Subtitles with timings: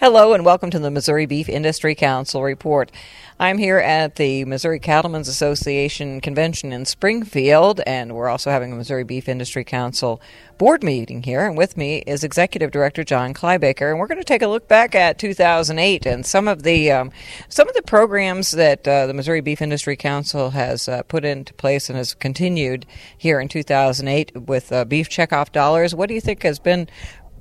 [0.00, 2.92] Hello and welcome to the Missouri Beef Industry Council report.
[3.40, 8.76] I'm here at the Missouri Cattlemen's Association convention in Springfield, and we're also having a
[8.76, 10.20] Missouri Beef Industry Council
[10.56, 11.44] board meeting here.
[11.44, 14.68] And with me is Executive Director John Kleiboeker, and we're going to take a look
[14.68, 17.10] back at 2008 and some of the um,
[17.48, 21.52] some of the programs that uh, the Missouri Beef Industry Council has uh, put into
[21.54, 22.86] place and has continued
[23.16, 25.92] here in 2008 with uh, beef checkoff dollars.
[25.92, 26.88] What do you think has been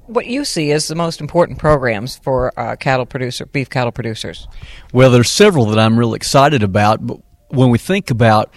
[0.08, 4.48] what you see as the most important programs for uh, cattle producer, beef cattle producers?
[4.94, 7.06] Well, there's several that I'm really excited about.
[7.06, 8.54] But when we think about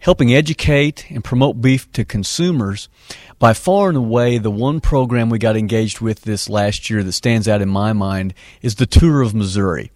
[0.00, 2.88] helping educate and promote beef to consumers,
[3.38, 7.12] by far and away, the one program we got engaged with this last year that
[7.12, 9.92] stands out in my mind is the Tour of Missouri.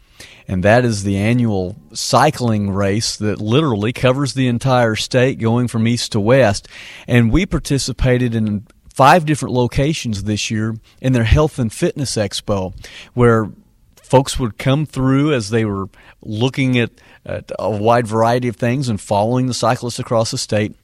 [0.49, 5.87] And that is the annual cycling race that literally covers the entire state going from
[5.87, 6.69] east to west.
[7.07, 12.75] And we participated in five different locations this year in their health and fitness expo
[13.15, 13.51] where
[13.97, 15.89] folks would come through as they were
[16.21, 16.91] looking at,
[17.25, 20.75] at, a wide variety of things and following the cyclists across the state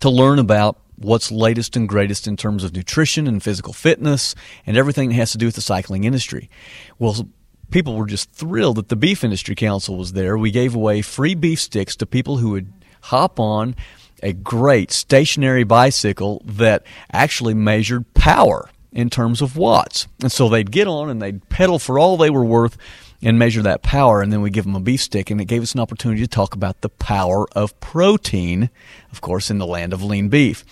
[0.00, 4.34] to learn about what's latest and greatest in terms of nutrition and physical fitness
[4.66, 6.50] and everything that has to do with the cycling industry.
[6.98, 7.28] Well,
[7.70, 10.36] people were just thrilled that the Beef Industry Council was there.
[10.36, 13.76] We gave away free beef sticks to people who would hop on
[14.22, 20.06] a great stationary bicycle that actually measured power in terms of watts.
[20.22, 22.76] And so they'd get on and they'd pedal for all they were worth
[23.22, 25.62] and measure that power, and then we give them a beef stick, and it gave
[25.62, 28.70] us an opportunity to talk about the power of protein,
[29.10, 30.64] of course, in the land of lean beef.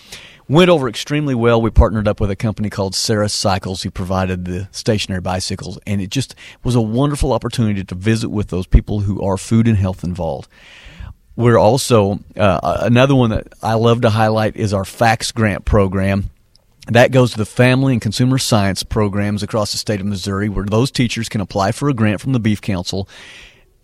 [0.47, 1.61] Went over extremely well.
[1.61, 5.99] We partnered up with a company called Sarah Cycles who provided the stationary bicycles, and
[5.99, 9.77] it just was a wonderful opportunity to visit with those people who are food and
[9.77, 10.47] health involved.
[11.37, 16.31] We're also uh, another one that I love to highlight is our FACS grant program.
[16.87, 20.65] That goes to the family and consumer science programs across the state of Missouri, where
[20.65, 23.07] those teachers can apply for a grant from the Beef Council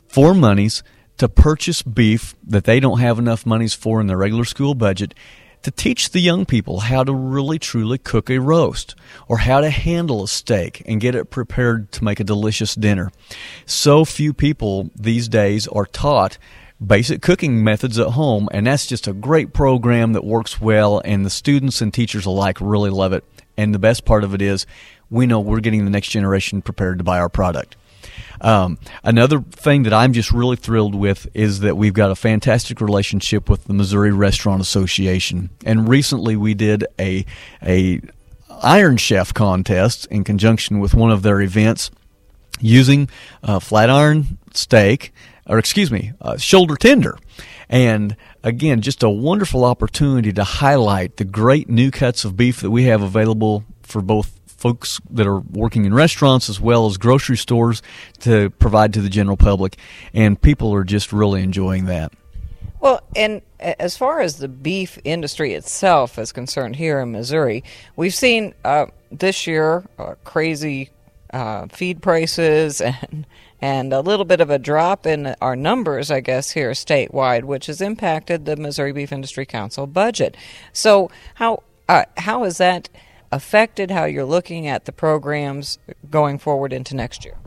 [0.08, 0.82] for monies
[1.18, 5.14] to purchase beef that they don't have enough monies for in their regular school budget
[5.62, 8.96] to teach the young people how to really truly cook a roast
[9.28, 13.12] or how to handle a steak and get it prepared to make a delicious dinner.
[13.68, 16.40] So few people these days are taught
[16.86, 21.26] basic cooking methods at home, and that's just a great program that works well, and
[21.26, 23.24] the students and teachers alike really love it.
[23.58, 24.66] And the best part of it is,
[25.10, 27.76] we know we're getting the next generation prepared to buy our product.
[28.42, 32.82] Um, another thing that I'm just really thrilled with is that we've got a fantastic
[32.82, 37.26] relationship with the Missouri Restaurant Association, and recently we did a
[37.62, 38.02] a
[38.62, 41.92] Iron Chef contest in conjunction with one of their events
[42.60, 43.10] using
[43.44, 45.14] uh, flat iron steak
[45.48, 47.18] or excuse me, uh, shoulder tender.
[47.70, 52.72] And again, just a wonderful opportunity to highlight the great new cuts of beef that
[52.72, 57.36] we have available for both folks that are working in restaurants as well as grocery
[57.36, 57.82] stores
[58.20, 59.78] to provide to the general public.
[60.14, 62.14] And people are just really enjoying that.
[62.80, 67.64] Well, and as far as the beef industry itself is concerned here in Missouri,
[67.96, 70.90] we've seen uh, this year uh, crazy
[71.34, 73.26] uh, feed prices and
[73.64, 77.68] and a little bit of a drop in our numbers, I guess, here statewide, which
[77.68, 80.36] has impacted the Missouri Beef Industry Council budget.
[80.74, 82.90] So, how uh, how has that
[83.32, 85.80] affected how you're looking at the programs
[86.10, 87.38] going forward into next year?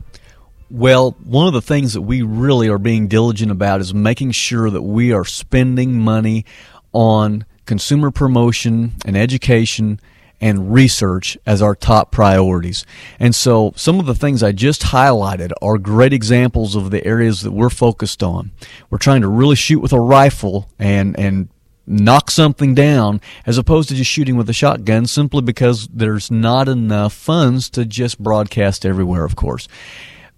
[0.71, 4.71] Well, one of the things that we really are being diligent about is making sure
[4.71, 6.45] that we are spending money
[6.93, 9.99] on consumer promotion and education
[10.39, 12.85] and research as our top priorities.
[13.19, 17.41] And so some of the things I just highlighted are great examples of the areas
[17.41, 18.51] that we're focused on.
[18.89, 21.49] We're trying to really shoot with a rifle and, and
[21.87, 26.67] knock something down as opposed to just shooting with a shotgun simply because there's not
[26.67, 29.67] enough funds to just broadcast everywhere, of course.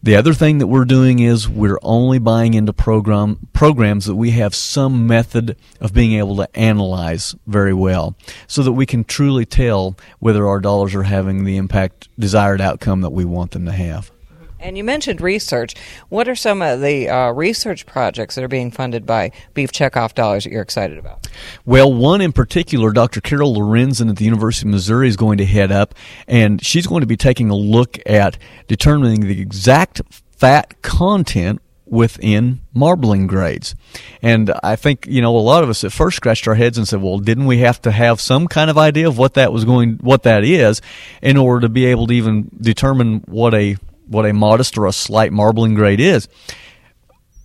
[0.01, 4.31] The other thing that we're doing is we're only buying into program programs that we
[4.31, 8.15] have some method of being able to analyze very well
[8.47, 13.01] so that we can truly tell whether our dollars are having the impact desired outcome
[13.01, 14.09] that we want them to have.
[14.59, 15.75] And you mentioned research.
[16.09, 20.13] What are some of the uh, research projects that are being funded by Beef Checkoff
[20.13, 21.27] dollars that you're excited about?
[21.65, 23.21] Well, one in particular, Dr.
[23.21, 25.95] Carol Lorenzen at the University of Missouri is going to head up,
[26.27, 30.01] and she's going to be taking a look at determining the exact
[30.31, 33.75] fat content within marbling grades.
[34.21, 36.87] And I think, you know, a lot of us at first scratched our heads and
[36.87, 39.65] said, well, didn't we have to have some kind of idea of what that was
[39.65, 40.81] going, what that is
[41.21, 43.77] in order to be able to even determine what a
[44.09, 46.27] what a modest or a slight marbling grade is.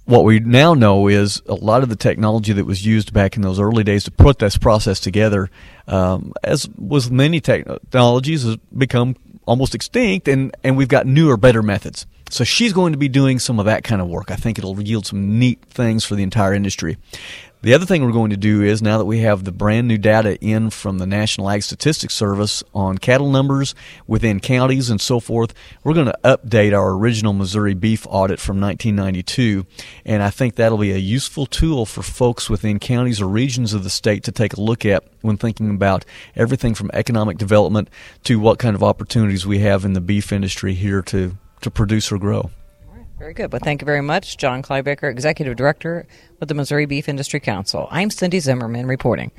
[0.06, 3.42] What we now know is a lot of the technology that was used back in
[3.42, 5.50] those early days to put this process together,
[5.86, 9.16] um, as with many technologies, has become
[9.46, 12.06] almost extinct, and, and we've got newer, better methods.
[12.30, 14.30] So she's going to be doing some of that kind of work.
[14.30, 16.96] I think it'll yield some neat things for the entire industry.
[17.64, 19.96] The other thing we're going to do is now that we have the brand new
[19.96, 23.74] data in from the National Ag Statistics Service on cattle numbers
[24.06, 28.60] within counties and so forth, we're going to update our original Missouri beef audit from
[28.60, 29.64] 1992.
[30.04, 33.82] And I think that'll be a useful tool for folks within counties or regions of
[33.82, 36.04] the state to take a look at when thinking about
[36.36, 37.88] everything from economic development
[38.24, 42.12] to what kind of opportunities we have in the beef industry here to, to produce
[42.12, 42.50] or grow.
[43.18, 43.52] Very good.
[43.52, 46.06] Well, thank you very much, John Kleiboeker, Executive Director
[46.40, 47.86] with the Missouri Beef Industry Council.
[47.90, 49.30] I'm Cindy Zimmerman reporting.